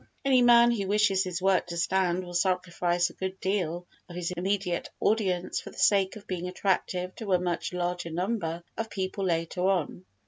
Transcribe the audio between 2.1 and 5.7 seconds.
will sacrifice a good deal of his immediate audience for